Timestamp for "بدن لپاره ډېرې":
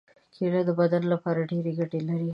0.79-1.71